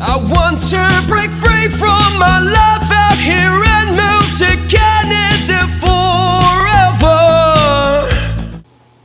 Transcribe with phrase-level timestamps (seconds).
[0.00, 7.18] I want to break free from my life out here and move to Canada forever.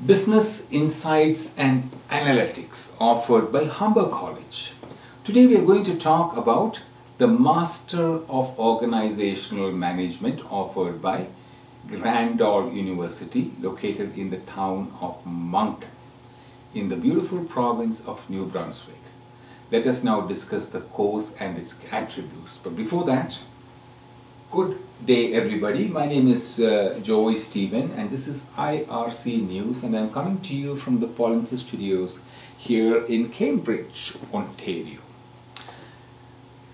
[0.06, 4.74] Business Insights and Analytics offered by Humber College.
[5.24, 6.84] Today we are going to talk about
[7.18, 11.26] the Master of Organizational Management offered by
[11.90, 15.90] Crandall University located in the town of Moncton
[16.76, 18.98] in the beautiful province of New Brunswick.
[19.74, 22.60] Let us now discuss the course and its attributes.
[22.60, 23.40] But before that,
[24.52, 25.88] good day everybody.
[25.88, 30.56] My name is uh, Joey Stephen and this is IRC News and I'm coming to
[30.56, 32.22] you from the Polinsys Studios
[32.56, 35.00] here in Cambridge, Ontario.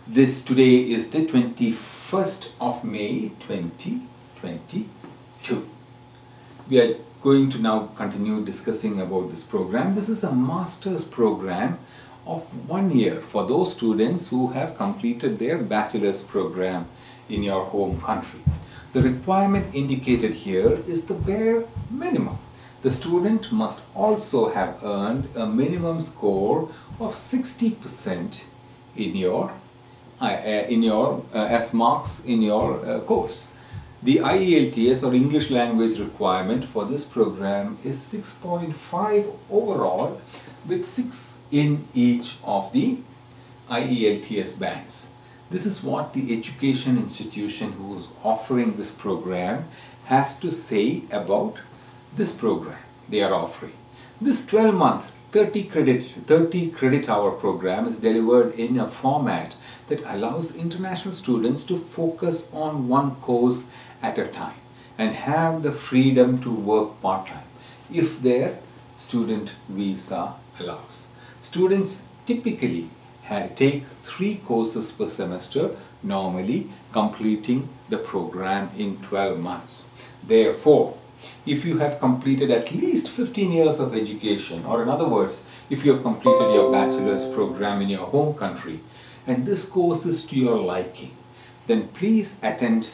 [0.05, 5.69] This today is the 21st of May 2022.
[6.69, 9.95] We are going to now continue discussing about this program.
[9.95, 11.79] This is a master's program
[12.29, 16.87] of one year for those students who have completed their bachelor's program
[17.27, 18.39] in your home country.
[18.93, 22.37] The requirement indicated here is the bare minimum.
[22.81, 26.69] The student must also have earned a minimum score
[26.99, 28.43] of 60%
[28.95, 29.51] in your
[30.21, 33.47] uh, in your uh, as marks in your uh, course.
[34.01, 40.21] The IELTS or English language requirement for this program is 6.5 overall
[40.65, 42.99] with 6 in each of the
[43.69, 45.15] IELTS bands.
[45.49, 49.67] This is what the education institution who is offering this program
[50.05, 51.57] has to say about
[52.15, 53.73] this program they are offering.
[54.21, 59.55] This 12 month 30 credit 30 credit hour program is delivered in a format
[59.87, 63.67] that allows international students to focus on one course
[64.01, 64.57] at a time
[64.97, 67.45] and have the freedom to work part-time
[67.93, 68.57] if their
[68.95, 71.07] student visa allows.
[71.41, 72.89] Students typically
[73.55, 79.85] take three courses per semester, normally completing the program in 12 months.
[80.23, 80.97] Therefore,
[81.45, 85.85] if you have completed at least 15 years of education, or in other words, if
[85.85, 88.79] you have completed your bachelor's program in your home country,
[89.27, 91.11] and this course is to your liking,
[91.67, 92.89] then please attend,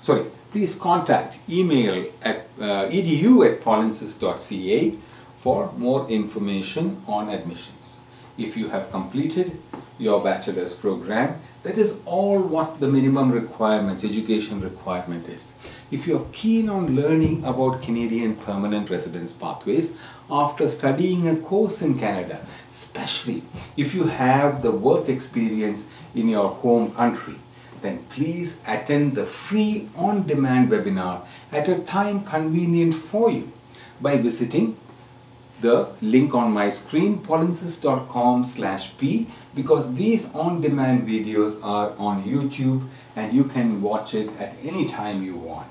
[0.00, 4.94] sorry, please contact email at uh, edu at polinsys.ca
[5.36, 8.02] for more information on admissions.
[8.36, 9.60] If you have completed
[9.98, 15.58] your bachelor's program, that is all what the minimum requirements, education requirement is.
[15.90, 19.96] If you are keen on learning about Canadian permanent residence pathways
[20.30, 22.40] after studying a course in Canada,
[22.72, 23.42] especially
[23.76, 27.36] if you have the work experience in your home country,
[27.82, 33.52] then please attend the free on-demand webinar at a time convenient for you
[34.00, 34.76] by visiting
[35.60, 42.86] the link on my screen polinsys.com slash p because these on-demand videos are on YouTube
[43.16, 45.68] and you can watch it at any time you want.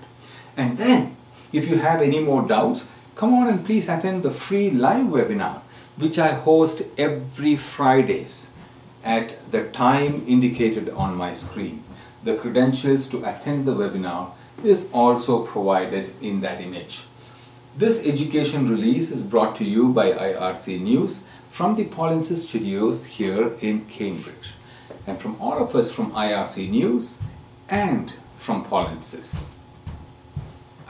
[0.58, 1.16] And then
[1.54, 5.62] if you have any more doubts come on and please attend the free live webinar
[5.98, 8.50] which I host every Fridays
[9.04, 11.84] at the time indicated on my screen.
[12.24, 14.32] The credentials to attend the webinar
[14.64, 17.07] is also provided in that image.
[17.78, 23.54] This education release is brought to you by IRC News from the Polinsys Studios here
[23.62, 24.56] in Cambridge
[25.06, 27.20] and from all of us from IRC News
[27.70, 29.46] and from Polinsys.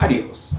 [0.00, 0.54] Adios.